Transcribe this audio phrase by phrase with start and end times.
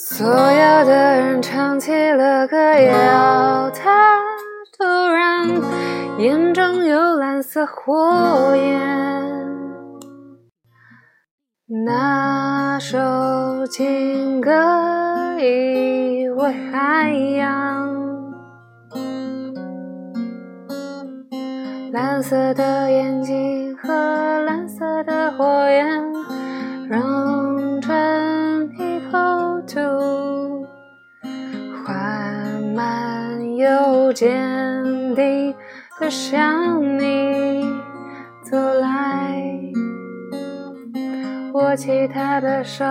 [0.00, 4.20] 所有的人唱起了歌谣，他
[4.78, 5.48] 突然
[6.18, 8.80] 眼中有蓝色火焰。
[11.84, 14.52] 那首情歌
[15.40, 17.92] 已为海洋，
[21.92, 23.76] 蓝色的眼睛
[34.12, 35.54] 坚定
[36.00, 37.64] 地向你
[38.42, 39.42] 走来。
[41.54, 42.84] 握起他的手，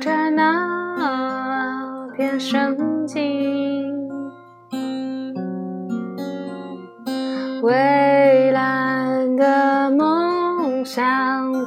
[0.00, 3.92] 在那片深境，
[7.62, 11.04] 蔚蓝的梦想，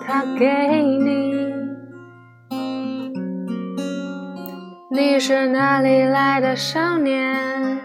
[0.06, 0.46] 他给
[0.84, 1.34] 你。
[4.92, 7.80] 你是哪里来的少年？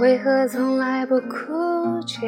[0.00, 2.26] 为何从来不哭泣？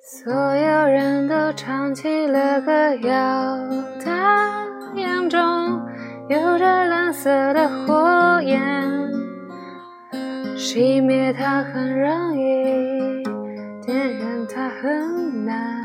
[0.00, 3.58] 所有人都唱起了歌谣，
[4.02, 5.38] 他眼中
[6.28, 8.60] 有着蓝色的火焰，
[10.56, 13.22] 熄灭它很容易，
[13.84, 15.77] 点燃它很难。